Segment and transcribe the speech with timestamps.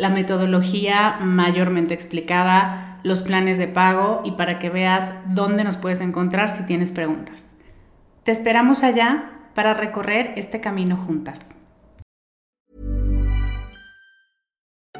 [0.00, 6.00] la metodología mayormente explicada, los planes de pago y para que veas dónde nos puedes
[6.00, 7.46] encontrar si tienes preguntas.
[8.24, 11.50] Te esperamos allá para recorrer este camino juntas.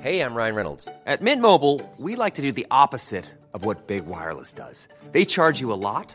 [0.02, 0.88] Hey, I'm Ryan Reynolds.
[1.06, 4.86] At Mint Mobile, we like to do the opposite of what Big Wireless does.
[5.12, 6.14] They charge you a lot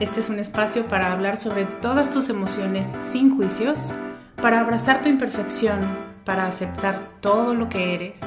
[0.00, 3.92] Este es un espacio para hablar sobre todas tus emociones sin juicios,
[4.40, 5.88] para abrazar tu imperfección,
[6.24, 8.20] para aceptar todo lo que eres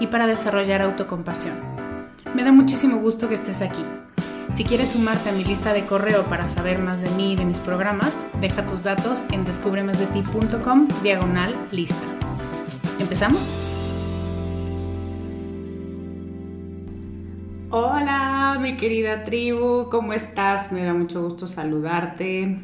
[0.00, 1.54] y para desarrollar autocompasión.
[2.34, 3.84] Me da muchísimo gusto que estés aquí.
[4.50, 7.44] Si quieres sumarte a mi lista de correo para saber más de mí y de
[7.44, 11.94] mis programas, deja tus datos en descubremasdeti.com diagonal lista.
[12.98, 13.63] ¿Empezamos?
[17.76, 20.70] Hola, mi querida tribu, ¿cómo estás?
[20.70, 22.56] Me da mucho gusto saludarte.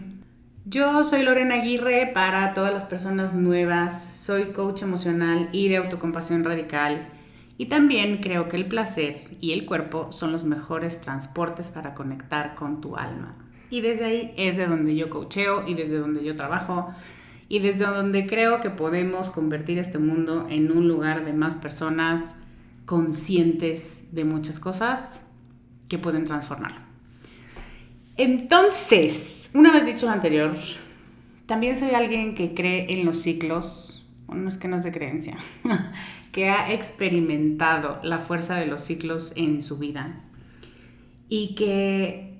[0.66, 4.04] Yo soy Lorena Aguirre para todas las personas nuevas.
[4.24, 7.08] Soy coach emocional y de autocompasión radical.
[7.58, 12.54] Y también creo que el placer y el cuerpo son los mejores transportes para conectar
[12.54, 13.34] con tu alma.
[13.68, 16.94] Y desde ahí es de donde yo coacheo y desde donde yo trabajo
[17.48, 22.36] y desde donde creo que podemos convertir este mundo en un lugar de más personas
[22.84, 25.20] conscientes de muchas cosas
[25.88, 26.80] que pueden transformarlo.
[28.16, 30.54] Entonces, una vez dicho lo anterior,
[31.46, 35.36] también soy alguien que cree en los ciclos, no es que no es de creencia,
[36.32, 40.20] que ha experimentado la fuerza de los ciclos en su vida
[41.28, 42.30] y que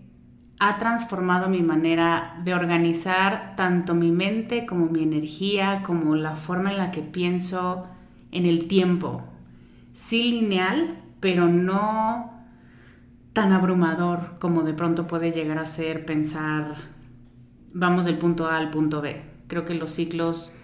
[0.61, 6.71] ha transformado mi manera de organizar tanto mi mente como mi energía, como la forma
[6.71, 7.87] en la que pienso
[8.31, 9.25] en el tiempo,
[9.93, 12.33] sí lineal, pero no
[13.33, 16.75] tan abrumador como de pronto puede llegar a ser pensar,
[17.73, 19.23] vamos del punto A al punto B.
[19.47, 20.55] Creo que los ciclos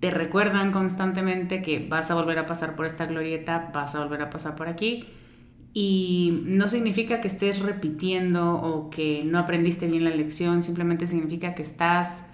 [0.00, 4.22] te recuerdan constantemente que vas a volver a pasar por esta glorieta, vas a volver
[4.22, 5.06] a pasar por aquí.
[5.72, 11.54] Y no significa que estés repitiendo o que no aprendiste bien la lección, simplemente significa
[11.54, 12.24] que estás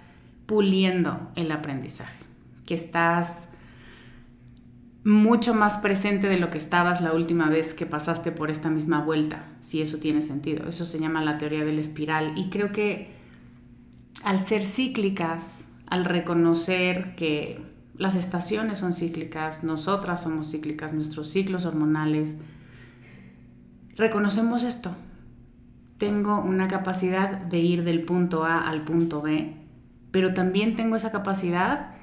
[0.45, 2.23] puliendo el aprendizaje,
[2.65, 3.47] que estás
[5.03, 9.03] mucho más presente de lo que estabas la última vez que pasaste por esta misma
[9.03, 10.67] vuelta, si eso tiene sentido.
[10.67, 13.11] Eso se llama la teoría del espiral y creo que
[14.23, 17.59] al ser cíclicas, al reconocer que
[17.97, 22.35] las estaciones son cíclicas, nosotras somos cíclicas, nuestros ciclos hormonales,
[23.95, 24.95] reconocemos esto.
[25.97, 29.55] Tengo una capacidad de ir del punto A al punto B,
[30.11, 31.95] pero también tengo esa capacidad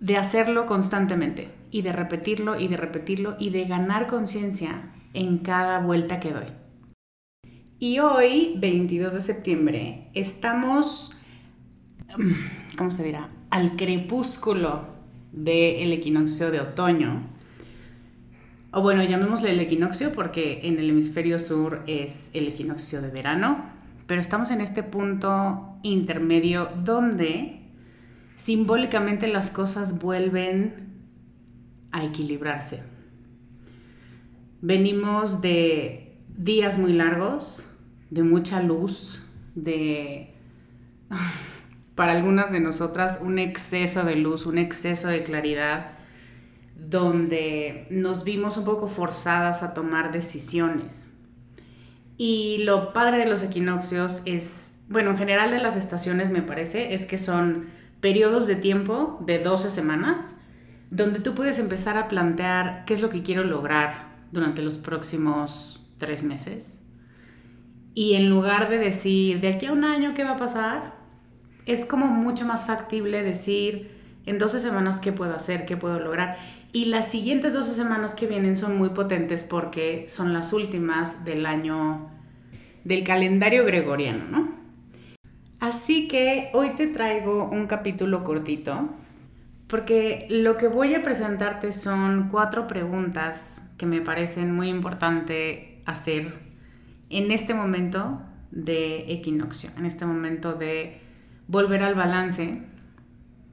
[0.00, 5.80] de hacerlo constantemente y de repetirlo y de repetirlo y de ganar conciencia en cada
[5.80, 6.46] vuelta que doy.
[7.80, 11.16] Y hoy, 22 de septiembre, estamos,
[12.76, 13.30] ¿cómo se dirá?
[13.50, 14.86] Al crepúsculo
[15.32, 17.28] del equinoccio de otoño.
[18.72, 23.64] O bueno, llamémosle el equinoccio porque en el hemisferio sur es el equinoccio de verano,
[24.06, 27.57] pero estamos en este punto intermedio donde
[28.38, 30.86] simbólicamente las cosas vuelven
[31.90, 32.82] a equilibrarse.
[34.62, 37.68] Venimos de días muy largos,
[38.10, 39.20] de mucha luz,
[39.56, 40.34] de,
[41.96, 45.98] para algunas de nosotras, un exceso de luz, un exceso de claridad,
[46.76, 51.08] donde nos vimos un poco forzadas a tomar decisiones.
[52.16, 56.94] Y lo padre de los equinoccios es, bueno, en general de las estaciones me parece,
[56.94, 57.66] es que son
[58.00, 60.36] periodos de tiempo de 12 semanas,
[60.90, 65.86] donde tú puedes empezar a plantear qué es lo que quiero lograr durante los próximos
[65.98, 66.80] tres meses.
[67.94, 70.94] Y en lugar de decir, de aquí a un año, ¿qué va a pasar?
[71.66, 73.90] Es como mucho más factible decir,
[74.24, 75.66] en 12 semanas, ¿qué puedo hacer?
[75.66, 76.36] ¿Qué puedo lograr?
[76.72, 81.46] Y las siguientes 12 semanas que vienen son muy potentes porque son las últimas del
[81.46, 82.10] año
[82.84, 84.67] del calendario gregoriano, ¿no?
[85.60, 88.88] Así que hoy te traigo un capítulo cortito
[89.66, 96.38] porque lo que voy a presentarte son cuatro preguntas que me parecen muy importante hacer
[97.10, 101.00] en este momento de equinoccio, en este momento de
[101.48, 102.62] volver al balance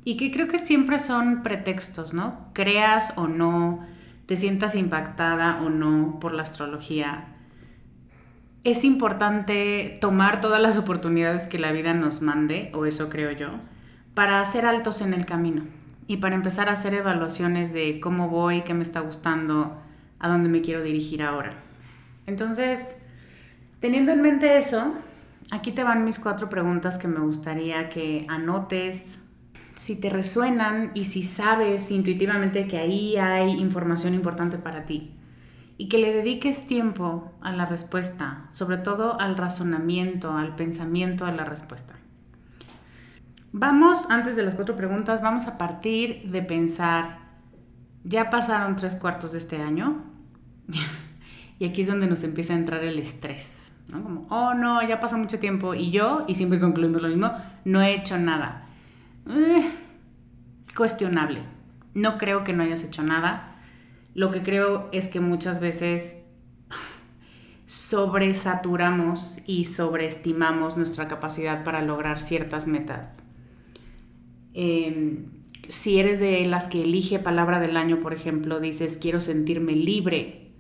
[0.04, 2.50] y que creo que siempre son pretextos, ¿no?
[2.54, 3.86] Creas o no,
[4.26, 7.35] te sientas impactada o no por la astrología.
[8.66, 13.50] Es importante tomar todas las oportunidades que la vida nos mande, o eso creo yo,
[14.16, 15.62] para hacer altos en el camino
[16.08, 19.80] y para empezar a hacer evaluaciones de cómo voy, qué me está gustando,
[20.18, 21.52] a dónde me quiero dirigir ahora.
[22.26, 22.96] Entonces,
[23.82, 24.96] teniendo en mente eso,
[25.52, 29.20] aquí te van mis cuatro preguntas que me gustaría que anotes,
[29.76, 35.15] si te resuenan y si sabes intuitivamente que ahí hay información importante para ti
[35.78, 41.34] y que le dediques tiempo a la respuesta, sobre todo al razonamiento, al pensamiento de
[41.34, 41.96] la respuesta.
[43.52, 47.20] Vamos, antes de las cuatro preguntas, vamos a partir de pensar,
[48.04, 50.04] ya pasaron tres cuartos de este año
[51.60, 54.04] y aquí es donde nos empieza a entrar el estrés, ¿no?
[54.04, 57.32] Como, oh no, ya pasó mucho tiempo y yo, y siempre concluimos lo mismo,
[57.64, 58.66] no he hecho nada
[59.30, 59.72] eh,
[60.76, 61.42] cuestionable.
[61.94, 63.55] No creo que no hayas hecho nada.
[64.16, 66.18] Lo que creo es que muchas veces
[67.66, 73.22] sobresaturamos y sobreestimamos nuestra capacidad para lograr ciertas metas.
[74.54, 75.26] Em,
[75.68, 80.54] si eres de las que elige palabra del año, por ejemplo, dices quiero sentirme libre.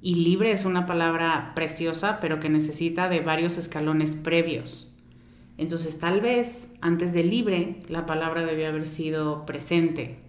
[0.00, 4.96] Y libre es una palabra preciosa, pero que necesita de varios escalones previos.
[5.58, 10.23] Entonces tal vez antes de libre la palabra debió haber sido presente,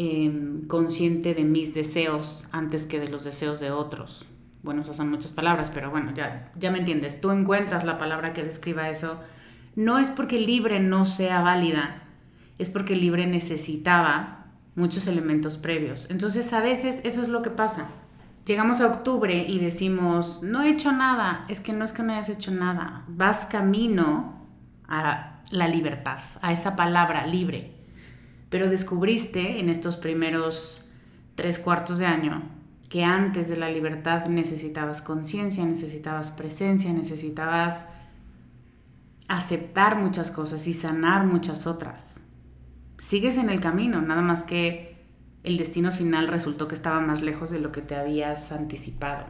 [0.00, 4.26] em, consciente de mis deseos antes que de los deseos de otros.
[4.62, 7.20] Bueno, esas son muchas palabras, pero bueno, ya, ya me entiendes.
[7.20, 9.20] Tú encuentras la palabra que describa eso.
[9.76, 12.02] No es porque libre no sea válida,
[12.58, 16.08] es porque libre necesitaba muchos elementos previos.
[16.10, 17.88] Entonces a veces eso es lo que pasa
[18.44, 22.12] llegamos a octubre y decimos, no he hecho nada, es que no es que no
[22.12, 24.40] hayas hecho nada, vas camino
[24.88, 27.79] a la libertad, a esa palabra libre.
[28.50, 30.84] Pero descubriste en estos primeros
[31.36, 32.42] tres cuartos de año
[32.90, 37.84] que antes de la libertad necesitabas conciencia, necesitabas presencia, necesitabas
[39.28, 42.20] aceptar muchas cosas y sanar muchas otras.
[42.98, 44.98] Sigues en el camino, nada más que
[45.44, 49.26] el destino final resultó que estaba más lejos de lo que te habías anticipado.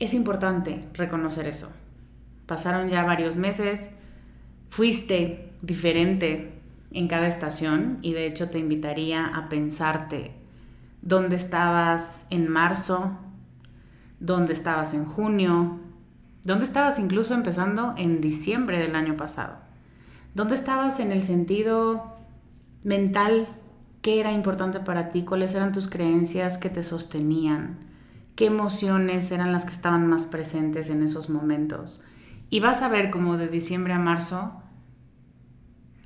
[0.00, 1.70] Es importante reconocer eso.
[2.46, 3.90] Pasaron ya varios meses,
[4.70, 6.53] fuiste diferente
[6.94, 10.32] en cada estación y de hecho te invitaría a pensarte
[11.02, 13.18] dónde estabas en marzo,
[14.20, 15.80] dónde estabas en junio,
[16.44, 19.56] dónde estabas incluso empezando en diciembre del año pasado,
[20.34, 22.14] dónde estabas en el sentido
[22.84, 23.48] mental,
[24.00, 27.78] qué era importante para ti, cuáles eran tus creencias que te sostenían,
[28.36, 32.02] qué emociones eran las que estaban más presentes en esos momentos.
[32.50, 34.60] Y vas a ver como de diciembre a marzo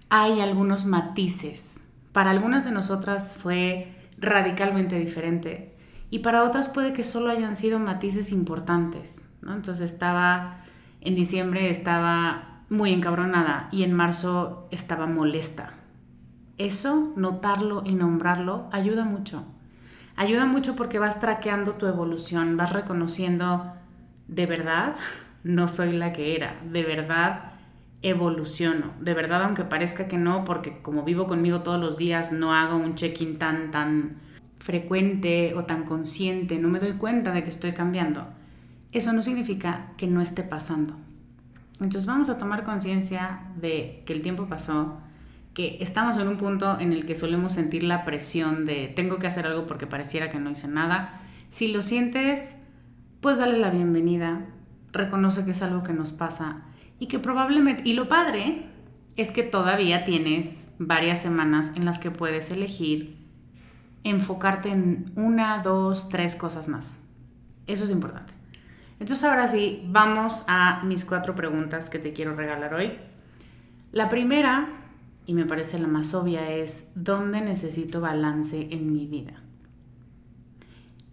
[0.08, 1.82] hay algunos matices.
[2.12, 5.76] Para algunas de nosotras fue radicalmente diferente
[6.10, 9.24] y para otras puede que solo hayan sido matices importantes.
[9.42, 10.64] Entonces estaba,
[11.00, 15.78] en diciembre estaba muy encabronada y en marzo estaba molesta
[16.58, 19.44] eso, notarlo y nombrarlo, ayuda mucho.
[20.16, 23.72] Ayuda mucho porque vas traqueando tu evolución, vas reconociendo,
[24.26, 24.96] de verdad,
[25.44, 27.52] no soy la que era, de verdad
[28.02, 32.55] evoluciono, de verdad aunque parezca que no, porque como vivo conmigo todos los días, no
[32.55, 34.17] hago un check-in tan, tan
[34.59, 38.26] frecuente o tan consciente, no me doy cuenta de que estoy cambiando.
[38.93, 40.95] eso no significa que no esté pasando.
[41.81, 44.99] Entonces vamos a tomar conciencia de que el tiempo pasó,
[45.55, 49.26] que estamos en un punto en el que solemos sentir la presión de tengo que
[49.26, 51.21] hacer algo porque pareciera que no hice nada.
[51.50, 52.57] Si lo sientes,
[53.21, 54.47] pues dale la bienvenida,
[54.93, 56.62] reconoce que es algo que nos pasa
[56.99, 58.67] y que probablemente, y lo padre
[59.17, 63.17] es que todavía tienes varias semanas en las que puedes elegir
[64.05, 66.99] enfocarte en una, dos, tres cosas más.
[67.67, 68.33] Eso es importante.
[69.00, 72.93] Entonces ahora sí, vamos a mis cuatro preguntas que te quiero regalar hoy.
[73.93, 74.69] La primera,
[75.26, 79.43] y me parece la más obvia, es ¿dónde necesito balance en mi vida?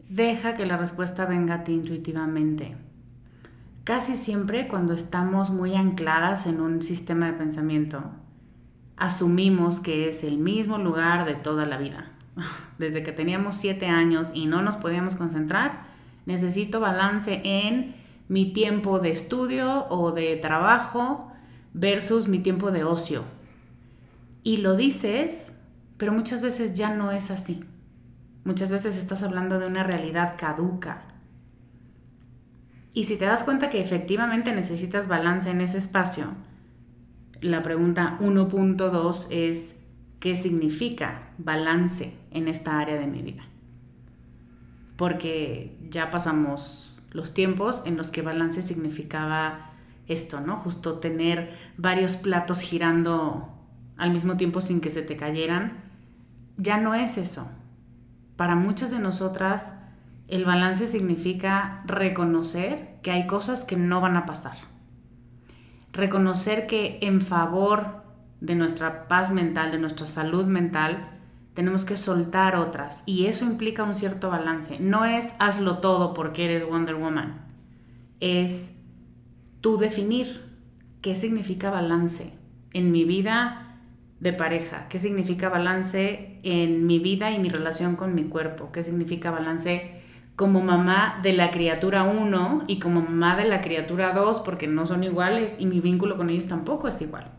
[0.09, 2.75] Deja que la respuesta venga a ti intuitivamente.
[3.85, 8.03] Casi siempre cuando estamos muy ancladas en un sistema de pensamiento,
[8.97, 12.11] asumimos que es el mismo lugar de toda la vida.
[12.79, 15.83] Desde que teníamos siete años y no nos podíamos concentrar,
[16.25, 17.93] necesito balance en
[18.27, 21.31] mi tiempo de estudio o de trabajo
[21.75, 23.21] versus mi tiempo de ocio.
[24.41, 25.53] Y lo dices,
[25.97, 27.63] pero muchas veces ya no es así.
[28.45, 31.03] Muchas veces estás hablando de una realidad caduca.
[32.95, 36.25] Y si te das cuenta que efectivamente necesitas balance en ese espacio,
[37.41, 39.75] la pregunta 1.2 es,
[40.19, 43.43] ¿qué significa balance en esta área de mi vida?
[44.95, 49.71] porque ya pasamos los tiempos en los que balance significaba
[50.07, 50.57] esto, ¿no?
[50.57, 53.49] Justo tener varios platos girando
[53.97, 55.83] al mismo tiempo sin que se te cayeran.
[56.57, 57.49] Ya no es eso.
[58.35, 59.73] Para muchas de nosotras,
[60.27, 64.57] el balance significa reconocer que hay cosas que no van a pasar.
[65.93, 68.03] Reconocer que en favor
[68.41, 71.09] de nuestra paz mental, de nuestra salud mental,
[71.53, 74.77] tenemos que soltar otras y eso implica un cierto balance.
[74.79, 77.45] No es hazlo todo porque eres Wonder Woman,
[78.19, 78.73] es
[79.61, 80.43] tú definir
[81.01, 82.33] qué significa balance
[82.73, 83.79] en mi vida
[84.19, 88.83] de pareja, qué significa balance en mi vida y mi relación con mi cuerpo, qué
[88.83, 90.01] significa balance
[90.35, 94.85] como mamá de la criatura 1 y como mamá de la criatura 2 porque no
[94.85, 97.31] son iguales y mi vínculo con ellos tampoco es igual.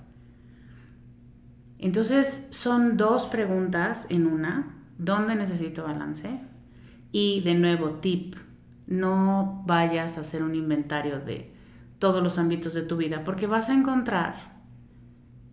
[1.78, 4.74] Entonces son dos preguntas en una.
[4.98, 6.40] ¿Dónde necesito balance?
[7.12, 8.34] Y de nuevo, tip,
[8.86, 11.52] no vayas a hacer un inventario de
[11.98, 14.56] todos los ámbitos de tu vida, porque vas a encontrar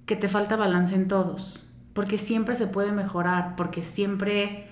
[0.06, 4.68] que te falta balance en todos, porque siempre se puede mejorar, porque siempre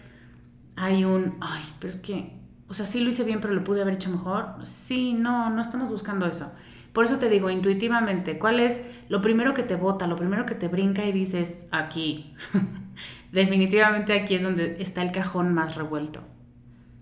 [0.75, 2.40] hay un, ay, pero es que,
[2.71, 4.55] o sea, sí lo hice bien, pero lo pude haber hecho mejor.
[4.63, 6.53] Sí, no, no estamos buscando eso.
[6.93, 10.55] Por eso te digo, intuitivamente, ¿cuál es lo primero que te bota, lo primero que
[10.55, 12.33] te brinca y dices, aquí?
[13.33, 16.21] Definitivamente aquí es donde está el cajón más revuelto.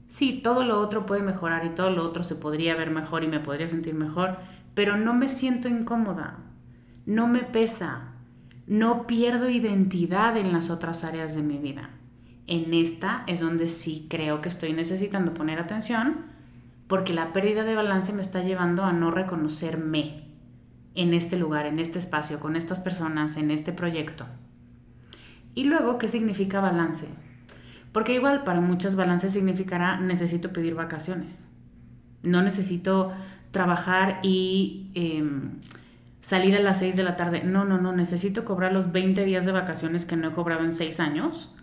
[0.07, 3.27] Sí, todo lo otro puede mejorar y todo lo otro se podría ver mejor y
[3.27, 4.37] me podría sentir mejor,
[4.73, 6.39] pero no me siento incómoda,
[7.05, 8.13] no me pesa,
[8.65, 11.91] no pierdo identidad en las otras áreas de mi vida.
[12.51, 16.25] En esta es donde sí creo que estoy necesitando poner atención
[16.87, 20.23] porque la pérdida de balance me está llevando a no reconocerme
[20.95, 24.25] en este lugar, en este espacio, con estas personas, en este proyecto.
[25.53, 27.05] Y luego, ¿qué significa balance?
[27.91, 31.45] Porque igual para muchas balance significará necesito pedir vacaciones.
[32.23, 33.13] No necesito
[33.51, 35.59] trabajar y em,
[36.19, 37.43] salir a las 6 de la tarde.
[37.43, 40.73] No, no, no, necesito cobrar los 20 días de vacaciones que no he cobrado en
[40.73, 41.53] 6 años.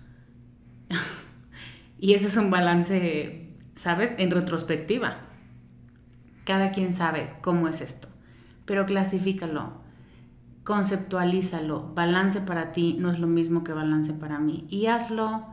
[1.99, 4.15] y ese es un balance ¿sabes?
[4.19, 5.19] En retrospectiva.
[6.45, 8.09] Cada quien sabe cómo es esto,
[8.65, 9.75] pero clasifícalo,
[10.65, 11.93] conceptualízalo.
[11.95, 14.67] Balance para ti no es lo mismo que balance para mí.
[14.69, 15.47] Y hazlo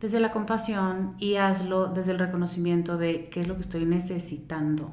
[0.00, 4.92] desde la compasión y hazlo desde el reconocimiento de qué es lo que estoy necesitando.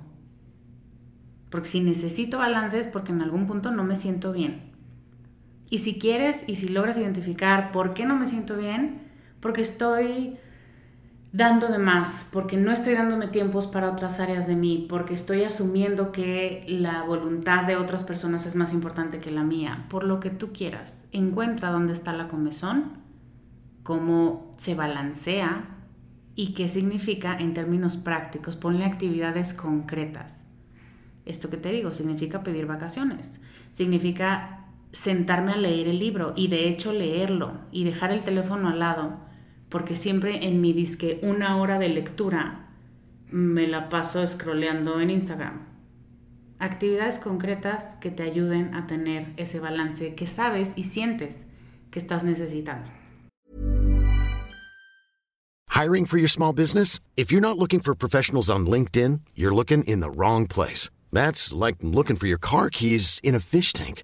[1.49, 4.71] Porque si necesito balance es porque en algún punto no me siento bien.
[5.69, 9.02] Y si quieres y si logras identificar por qué no me siento bien,
[9.43, 10.37] porque estoy
[11.33, 15.43] dando de más, porque no estoy dándome tiempos para otras áreas de mí, porque estoy
[15.43, 20.21] asumiendo que la voluntad de otras personas es más importante que la mía, por lo
[20.21, 21.07] que tú quieras.
[21.11, 22.93] Encuentra dónde está la comezón,
[23.83, 25.65] cómo se balancea
[26.35, 28.55] y qué significa en términos prácticos.
[28.55, 30.45] Ponle actividades concretas.
[31.25, 36.69] Esto que te digo significa pedir vacaciones, significa sentarme a leer el libro y de
[36.69, 39.32] hecho leerlo y dejar el teléfono al lado
[39.73, 42.69] porque siempre en mi disque una hora de lectura
[43.31, 45.65] me la paso scrolleando en Instagram.
[46.59, 51.47] Actividades concretas que te ayuden a tener ese balance que sabes y sientes
[51.89, 52.87] que estás necesitando.
[55.69, 56.99] Hiring for your small business?
[57.17, 60.91] If you're not looking for professionals on LinkedIn, you're looking in the wrong place.
[61.11, 64.03] That's like looking for your car keys in a fish tank.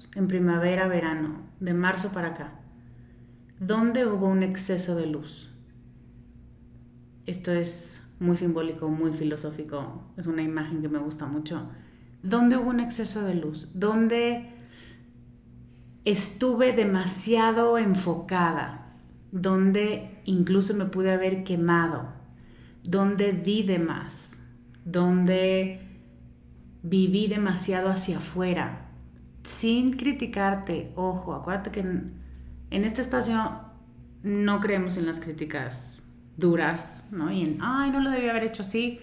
[0.15, 2.53] en primavera, verano, de marzo para acá,
[3.59, 5.51] ¿dónde hubo un exceso de luz?
[7.25, 11.69] Esto es muy simbólico, muy filosófico, es una imagen que me gusta mucho.
[12.23, 13.69] ¿Dónde hubo un exceso de luz?
[13.73, 14.49] ¿Dónde
[16.05, 18.93] estuve demasiado enfocada?
[19.31, 22.09] ¿Dónde incluso me pude haber quemado?
[22.83, 24.39] ¿Dónde di de más?
[24.85, 25.79] ¿Dónde
[26.83, 28.90] viví demasiado hacia afuera?
[29.43, 32.13] Sin criticarte, ojo, acuérdate que en,
[32.69, 33.61] este espacio
[34.21, 36.03] no creemos en las críticas
[36.37, 37.31] duras, ¿no?
[37.31, 38.99] Y en, ay, no lo debía haber hecho así.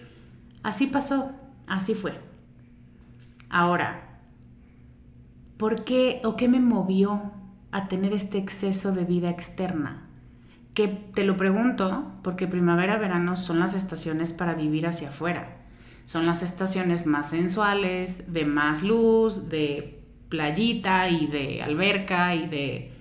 [0.63, 1.31] Así pasó,
[1.67, 2.13] así fue.
[3.49, 4.21] Ahora,
[5.57, 7.33] ¿por qué o qué me movió
[7.71, 10.07] a tener este exceso de vida externa?
[10.73, 15.57] Que te lo pregunto porque primavera, verano son las estaciones para vivir hacia afuera.
[16.05, 19.98] Son las estaciones más sensuales, de más luz, de
[20.29, 22.91] playita y de alberca y de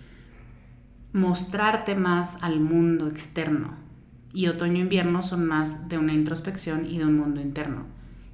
[1.12, 3.88] mostrarte más al mundo externo
[4.32, 7.86] y otoño-invierno son más de una introspección y de un mundo interno.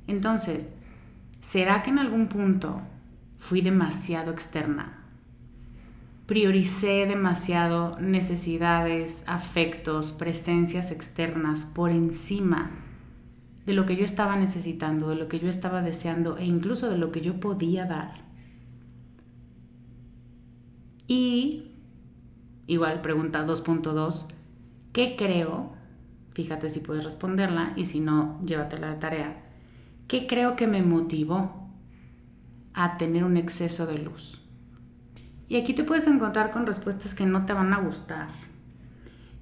[0.07, 0.73] Entonces,
[1.41, 2.83] ¿será que en algún punto
[3.39, 5.01] fui demasiado externa?
[6.27, 12.71] Prioricé demasiado necesidades, afectos, presencias externas por encima
[13.67, 16.99] de lo que yo estaba necesitando, de lo que yo estaba deseando e incluso de
[16.99, 18.24] lo que yo podía dar.
[21.07, 21.73] Y,
[22.67, 24.27] igual, pregunta 2.2,
[24.93, 25.75] ¿qué creo
[26.35, 29.37] Fíjate si puedes responderla y si no, llévatela de tarea.
[30.09, 31.71] ¿Qué creo que me motivó
[32.75, 34.43] a tener un exceso de luz?
[35.49, 38.29] Y aquí te puedes encontrar con respuestas que no te van a gustar,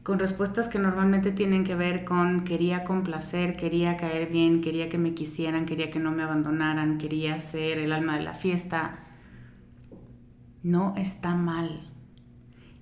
[0.02, 4.98] con respuestas que normalmente tienen que ver con quería complacer, quería caer bien, quería que
[4.98, 8.98] me quisieran, quería que no me abandonaran, quería ser el alma de la fiesta.
[10.62, 11.81] No está mal.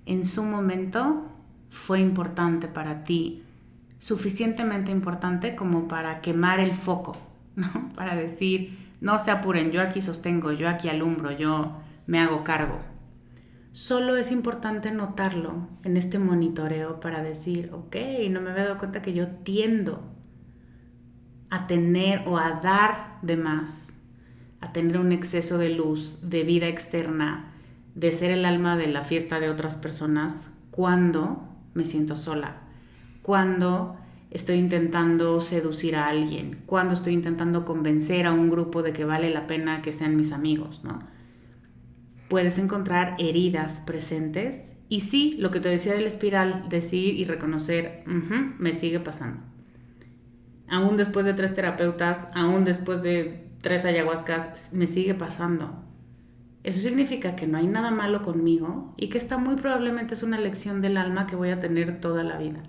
[0.06, 1.26] En su momento
[1.68, 3.44] fue importante para ti
[4.00, 7.16] suficientemente importante como para quemar el foco,
[7.56, 7.92] ¿no?
[7.94, 12.80] Para decir, no se apuren, yo aquí sostengo, yo aquí alumbro, yo me hago cargo.
[13.72, 17.96] Solo es importante notarlo en este monitoreo para decir, ok,
[18.30, 20.02] no me había dado cuenta que yo tiendo
[21.50, 23.98] a tener o a dar de más,
[24.60, 27.49] a tener un exceso de luz, de vida externa,
[27.94, 32.62] de ser el alma de la fiesta de otras personas cuando me siento sola,
[33.22, 33.96] cuando
[34.30, 39.30] estoy intentando seducir a alguien, cuando estoy intentando convencer a un grupo de que vale
[39.30, 41.00] la pena que sean mis amigos, ¿no?
[42.28, 48.04] Puedes encontrar heridas presentes y sí, lo que te decía del espiral, decir y reconocer,
[48.06, 49.42] me sigue pasando.
[50.68, 55.89] Aún después de tres terapeutas, aún después de tres ayahuascas, me sigue pasando.
[56.62, 60.38] Eso significa que no hay nada malo conmigo y que esta muy probablemente es una
[60.38, 62.62] lección del alma que voy a tener toda la vida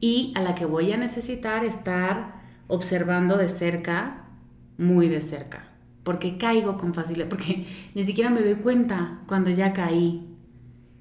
[0.00, 4.24] y a la que voy a necesitar estar observando de cerca,
[4.78, 5.70] muy de cerca,
[6.04, 10.28] porque caigo con facilidad, porque ni siquiera me doy cuenta cuando ya caí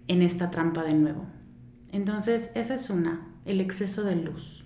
[0.08, 1.26] en esta trampa de nuevo.
[1.92, 4.66] Entonces, esa es una, el exceso de luz.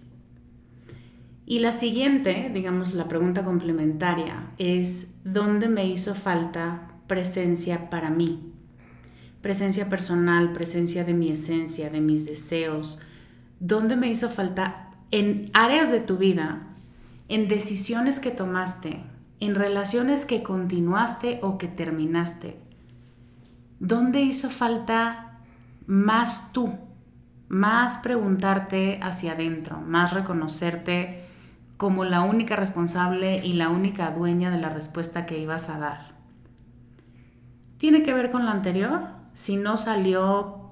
[1.46, 8.52] Y la siguiente, digamos, la pregunta complementaria es, ¿dónde me hizo falta presencia para mí?
[9.42, 13.00] Presencia personal, presencia de mi esencia, de mis deseos,
[13.60, 16.68] dónde me hizo falta en áreas de tu vida,
[17.30, 19.04] en decisiones que tomaste,
[19.40, 22.60] en relaciones que continuaste o que terminaste.
[23.80, 25.40] ¿Dónde hizo falta
[25.86, 26.74] más tú?
[27.48, 31.26] Más preguntarte hacia adentro, más reconocerte
[31.78, 36.15] como la única responsable y la única dueña de la respuesta que ibas a dar.
[37.86, 39.04] ¿Tiene que ver con lo anterior?
[39.34, 40.72] Si no salió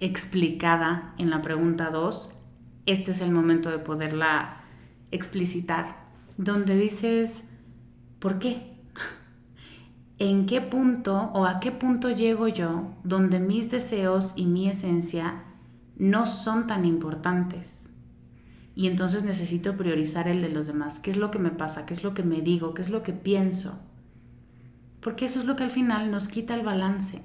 [0.00, 2.34] explicada en la pregunta 2,
[2.84, 4.60] este es el momento de poderla
[5.12, 6.04] explicitar,
[6.36, 7.44] donde dices,
[8.18, 8.76] ¿por qué?
[10.18, 15.44] ¿En qué punto o a qué punto llego yo donde mis deseos y mi esencia
[15.96, 17.88] no son tan importantes.
[18.74, 21.00] Y entonces necesito priorizar el de los demás.
[21.00, 21.86] ¿Qué es lo que me pasa?
[21.86, 22.74] ¿Qué es lo que me digo?
[22.74, 23.80] ¿Qué es lo que pienso?
[25.00, 27.22] Porque eso es lo que al final nos quita el balance.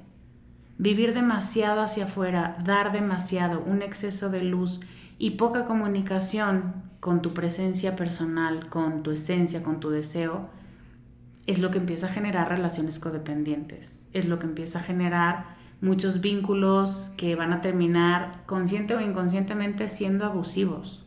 [0.77, 4.81] Vivir demasiado hacia afuera, dar demasiado, un exceso de luz
[5.17, 10.49] y poca comunicación con tu presencia personal, con tu esencia, con tu deseo,
[11.47, 16.21] es lo que empieza a generar relaciones codependientes, es lo que empieza a generar muchos
[16.21, 21.05] vínculos que van a terminar consciente o inconscientemente siendo abusivos.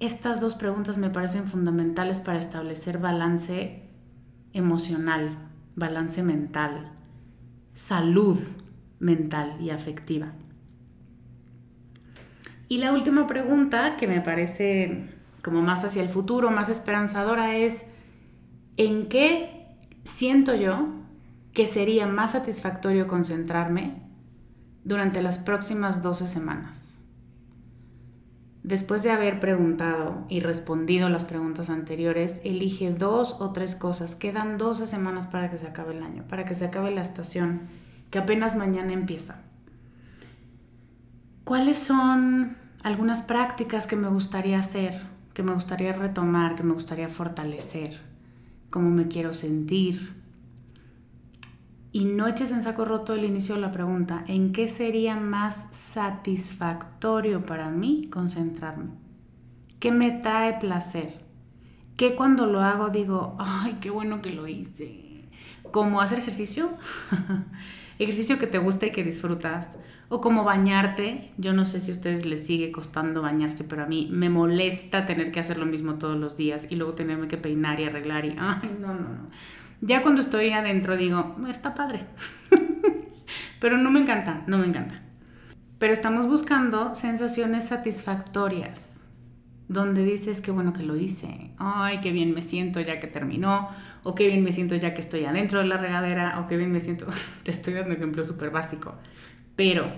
[0.00, 3.82] Estas dos preguntas me parecen fundamentales para establecer balance
[4.52, 5.38] emocional,
[5.76, 6.92] balance mental,
[7.74, 8.38] salud
[8.98, 10.32] mental y afectiva.
[12.68, 15.08] Y la última pregunta que me parece
[15.42, 17.84] como más hacia el futuro, más esperanzadora es,
[18.76, 20.88] ¿en qué siento yo
[21.52, 24.02] que sería más satisfactorio concentrarme
[24.84, 26.91] durante las próximas 12 semanas?
[28.62, 34.14] Después de haber preguntado y respondido las preguntas anteriores, elige dos o tres cosas.
[34.14, 37.62] Quedan 12 semanas para que se acabe el año, para que se acabe la estación,
[38.10, 39.40] que apenas mañana empieza.
[41.42, 44.94] ¿Cuáles son algunas prácticas que me gustaría hacer,
[45.34, 48.00] que me gustaría retomar, que me gustaría fortalecer?
[48.70, 50.21] ¿Cómo me quiero sentir?
[51.92, 55.68] Y no eches en saco roto el inicio de la pregunta, ¿en qué sería más
[55.72, 58.92] satisfactorio para mí concentrarme?
[59.78, 61.20] ¿Qué me trae placer?
[61.98, 65.28] ¿Qué cuando lo hago digo, ay, qué bueno que lo hice?
[65.70, 66.70] ¿Como hacer ejercicio?
[67.98, 69.76] ejercicio que te gusta y que disfrutas.
[70.08, 71.32] O como bañarte.
[71.36, 75.04] Yo no sé si a ustedes les sigue costando bañarse, pero a mí me molesta
[75.04, 78.24] tener que hacer lo mismo todos los días y luego tenerme que peinar y arreglar
[78.24, 79.28] y, ay, no, no, no
[79.82, 82.06] ya cuando estoy adentro digo, está padre.
[83.60, 85.02] Pero no me encanta, no me encanta.
[85.78, 89.02] Pero estamos buscando sensaciones satisfactorias,
[89.66, 93.68] donde dices que bueno que lo hice, ay, qué bien me siento ya que terminó,
[94.04, 96.70] o qué bien me siento ya que estoy adentro de la regadera, o qué bien
[96.70, 97.06] me siento,
[97.42, 98.94] te estoy dando ejemplo súper básico,
[99.56, 99.90] pero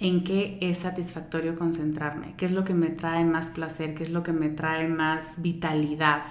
[0.00, 2.34] ¿en qué es satisfactorio concentrarme?
[2.36, 3.94] ¿Qué es lo que me trae más placer?
[3.94, 6.24] ¿Qué es lo que me trae más vitalidad?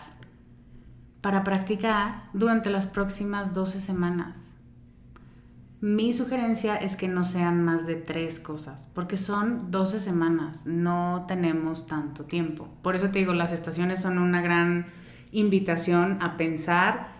[1.21, 4.57] Para practicar durante las próximas 12 semanas.
[5.79, 11.25] Mi sugerencia es que no sean más de tres cosas, porque son 12 semanas, no
[11.27, 12.67] tenemos tanto tiempo.
[12.83, 14.87] Por eso te digo, las estaciones son una gran
[15.31, 17.13] invitación a pensar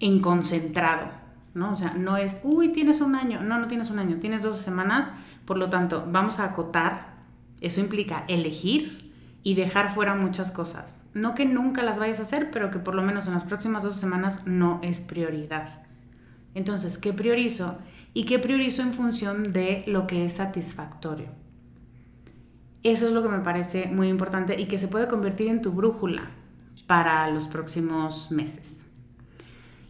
[0.00, 1.12] en concentrado,
[1.54, 1.70] ¿no?
[1.70, 4.60] O sea, no es, uy, tienes un año, no, no tienes un año, tienes 12
[4.60, 5.10] semanas,
[5.44, 7.14] por lo tanto, vamos a acotar,
[7.60, 9.03] eso implica elegir
[9.44, 11.04] y dejar fuera muchas cosas.
[11.12, 13.82] No que nunca las vayas a hacer, pero que por lo menos en las próximas
[13.82, 15.82] dos semanas no es prioridad.
[16.54, 17.76] Entonces, ¿qué priorizo?
[18.14, 21.26] Y qué priorizo en función de lo que es satisfactorio.
[22.82, 25.72] Eso es lo que me parece muy importante y que se puede convertir en tu
[25.72, 26.30] brújula
[26.86, 28.86] para los próximos meses.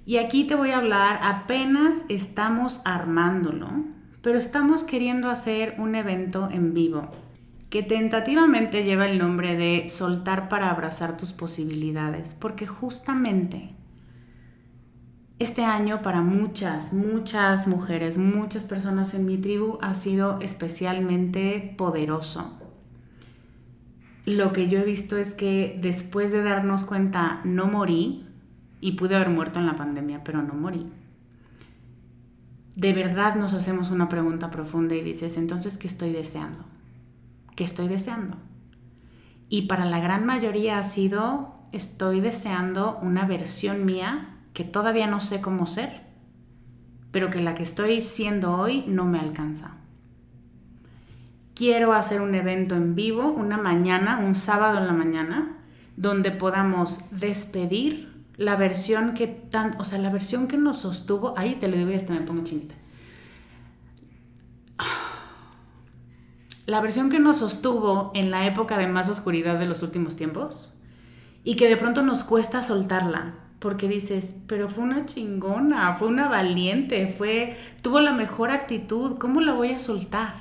[0.04, 3.68] Y aquí te voy a hablar, apenas estamos armándolo,
[4.20, 7.23] pero estamos queriendo hacer un evento en vivo
[7.74, 13.74] que tentativamente lleva el nombre de soltar para abrazar tus posibilidades, porque justamente
[15.40, 22.56] este año para muchas, muchas mujeres, muchas personas en mi tribu ha sido especialmente poderoso.
[24.24, 28.24] Lo que yo he visto es que después de darnos cuenta, no morí,
[28.80, 30.86] y pude haber muerto en la pandemia, pero no morí.
[32.76, 36.66] De verdad nos hacemos una pregunta profunda y dices, entonces, ¿qué estoy deseando?
[37.54, 38.36] Que estoy deseando.
[39.48, 45.20] Y para la gran mayoría ha sido, estoy deseando una versión mía que todavía no
[45.20, 46.02] sé cómo ser,
[47.10, 49.76] pero que la que estoy siendo hoy no me alcanza.
[51.54, 55.58] Quiero hacer un evento en vivo, una mañana, un sábado en la mañana,
[55.96, 61.54] donde podamos despedir la versión que tan, o sea, la versión que nos sostuvo, ahí
[61.54, 62.74] te lo digo y hasta me pongo chinita
[66.66, 70.74] la versión que nos sostuvo en la época de más oscuridad de los últimos tiempos
[71.44, 76.28] y que de pronto nos cuesta soltarla porque dices, pero fue una chingona, fue una
[76.28, 80.34] valiente, fue tuvo la mejor actitud, ¿cómo la voy a soltar?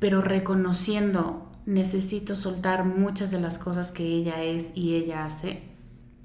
[0.00, 5.62] Pero reconociendo, necesito soltar muchas de las cosas que ella es y ella hace,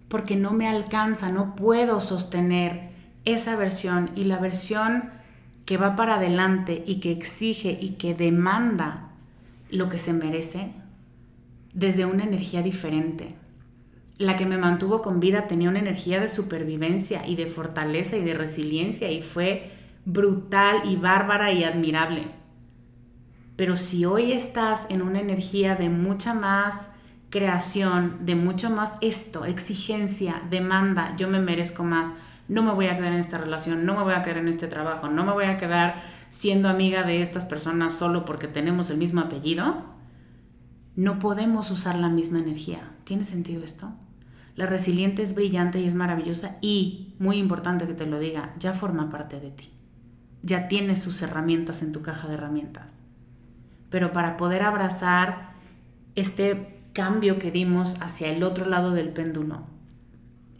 [0.07, 2.89] porque no me alcanza, no puedo sostener
[3.25, 5.12] esa versión y la versión
[5.65, 9.10] que va para adelante y que exige y que demanda
[9.69, 10.71] lo que se merece
[11.73, 13.36] desde una energía diferente.
[14.17, 18.21] La que me mantuvo con vida tenía una energía de supervivencia y de fortaleza y
[18.23, 19.71] de resiliencia y fue
[20.06, 22.28] brutal y bárbara y admirable.
[23.56, 26.91] Pero si hoy estás en una energía de mucha más
[27.30, 32.13] creación, de mucho más esto, exigencia, demanda, yo me merezco más,
[32.47, 34.67] no me voy a quedar en esta relación, no me voy a quedar en este
[34.67, 38.97] trabajo, no me voy a quedar siendo amiga de estas personas solo porque tenemos el
[38.97, 39.86] mismo apellido,
[40.95, 42.91] no podemos usar la misma energía.
[43.03, 43.91] ¿Tiene sentido esto?
[44.56, 48.73] La resiliente es brillante y es maravillosa y, muy importante que te lo diga, ya
[48.73, 49.71] forma parte de ti.
[50.41, 52.99] Ya tienes sus herramientas en tu caja de herramientas.
[53.89, 55.53] Pero para poder abrazar
[56.15, 59.63] este cambio que dimos hacia el otro lado del péndulo,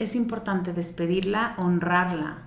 [0.04, 2.44] es importante despedirla, honrarla.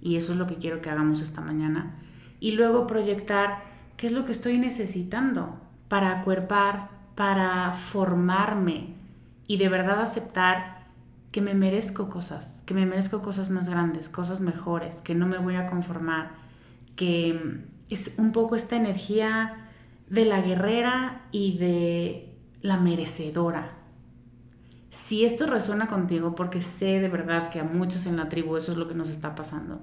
[0.00, 1.96] Y eso es lo que quiero que hagamos esta mañana.
[2.40, 3.62] Y luego proyectar
[3.96, 8.94] qué es lo que estoy necesitando para acuerpar, para formarme
[9.46, 10.86] y de verdad aceptar
[11.32, 15.38] que me merezco cosas, que me merezco cosas más grandes, cosas mejores, que no me
[15.38, 16.32] voy a conformar,
[16.96, 19.68] que es un poco esta energía
[20.08, 23.79] de la guerrera y de la merecedora.
[24.90, 28.72] Si esto resuena contigo, porque sé de verdad que a muchos en la tribu eso
[28.72, 29.78] es lo que nos está pasando,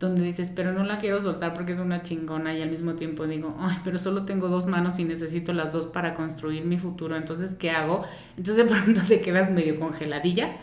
[0.00, 3.28] donde dices, pero no la quiero soltar porque es una chingona y al mismo tiempo
[3.28, 7.16] digo, ay, pero solo tengo dos manos y necesito las dos para construir mi futuro,
[7.16, 8.04] entonces, ¿qué hago?
[8.36, 10.56] Entonces de pronto te quedas medio congeladilla.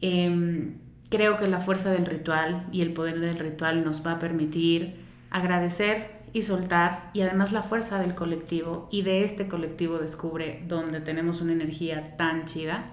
[0.00, 4.18] Em, creo que la fuerza del ritual y el poder del ritual nos va a
[4.18, 4.96] permitir
[5.30, 11.00] agradecer y soltar y además la fuerza del colectivo y de este colectivo descubre donde
[11.00, 12.90] tenemos una energía tan chida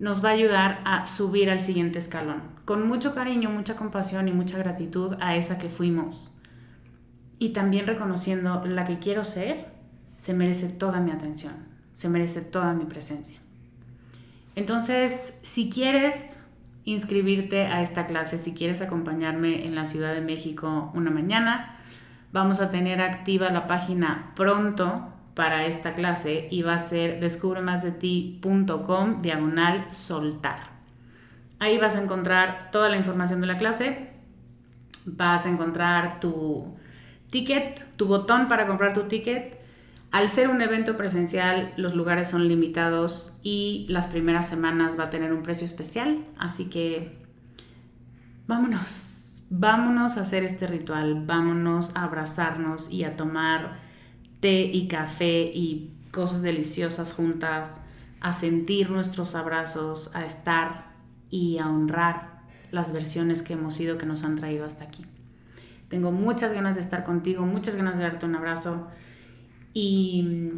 [0.00, 4.32] nos va a ayudar a subir al siguiente escalón, con mucho cariño, mucha compasión y
[4.32, 6.32] mucha gratitud a esa que fuimos.
[7.38, 9.68] Y también reconociendo la que quiero ser,
[10.16, 11.54] se merece toda mi atención,
[11.92, 13.38] se merece toda mi presencia.
[14.56, 16.38] Entonces, si quieres
[16.82, 21.78] inscribirte a esta clase, si quieres acompañarme en la Ciudad de México una mañana,
[22.34, 29.22] vamos a tener activa la página pronto para esta clase y va a ser descubremasdeti.com
[29.22, 30.74] diagonal soltar.
[31.60, 34.10] Ahí vas a encontrar toda la información de la clase,
[35.06, 36.74] vas a encontrar tu
[37.30, 39.60] ticket, tu botón para comprar tu ticket.
[40.10, 45.10] Al ser un evento presencial, los lugares son limitados y las primeras semanas va a
[45.10, 47.16] tener un precio especial, así que
[48.48, 49.13] vámonos,
[49.50, 53.78] vámonos a hacer este ritual, vámonos a abrazarnos y a tomar
[54.40, 57.72] té y café y cosas deliciosas juntas,
[58.20, 60.92] a sentir nuestros abrazos, a estar
[61.30, 65.04] y a honrar las versiones que hemos sido que nos han traído hasta aquí.
[65.88, 68.88] Tengo muchas ganas de estar contigo, muchas ganas de darte un abrazo
[69.72, 70.52] y,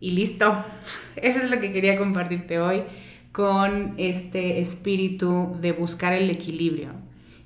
[0.00, 0.64] y listo.
[1.16, 2.82] Eso es lo que quería compartirte hoy
[3.30, 6.90] con este espíritu de buscar el equilibrio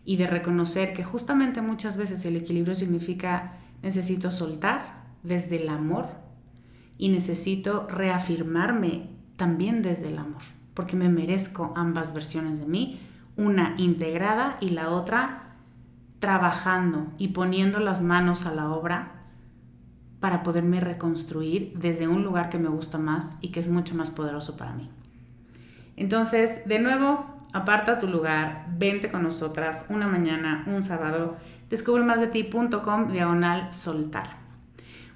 [0.06, 6.06] y de reconocer que justamente muchas veces el equilibrio significa necesito soltar desde el amor
[6.96, 10.42] y necesito reafirmarme también desde el amor,
[10.72, 13.00] porque me merezco ambas versiones de mí,
[13.36, 15.56] una integrada y la otra
[16.20, 19.24] trabajando y poniendo las manos a la obra
[20.20, 24.10] para poderme reconstruir desde un lugar que me gusta más y que es mucho más
[24.10, 24.88] poderoso para mí.
[25.96, 31.38] Entonces, de nuevo, aparta tu lugar, vente con nosotras una mañana, un sábado,
[31.70, 34.44] descubre más de ti.com diagonal soltar.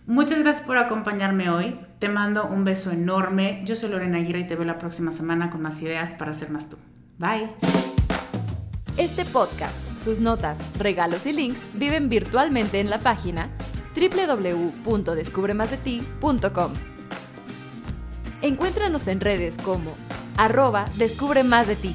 [0.06, 1.78] Muchas gracias por acompañarme hoy.
[1.98, 3.60] Te mando un beso enorme.
[3.64, 6.50] Yo soy Lorena Aguirre y te veo la próxima semana con más ideas para ser
[6.50, 6.76] más tú.
[7.18, 7.50] Bye.
[8.96, 13.50] Este podcast, sus notas, regalos y links viven virtualmente en la página
[13.94, 16.72] www.descubremasdeti.com.
[18.42, 19.94] Encuéntranos en redes como
[20.36, 21.94] arroba Descubre Más de Ti.